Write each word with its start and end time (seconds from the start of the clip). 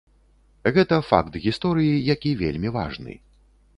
Гэта 0.77 0.97
факт 1.09 1.37
гісторыі, 1.45 1.91
які 2.13 2.31
вельмі 2.43 2.69
важны. 2.79 3.13